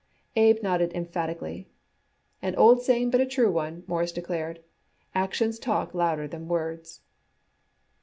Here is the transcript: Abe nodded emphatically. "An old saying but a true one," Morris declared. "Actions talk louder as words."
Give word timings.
Abe 0.35 0.63
nodded 0.63 0.93
emphatically. 0.95 1.67
"An 2.41 2.55
old 2.55 2.81
saying 2.81 3.11
but 3.11 3.21
a 3.21 3.25
true 3.27 3.51
one," 3.51 3.83
Morris 3.85 4.11
declared. 4.11 4.59
"Actions 5.13 5.59
talk 5.59 5.93
louder 5.93 6.23
as 6.23 6.33
words." 6.41 7.01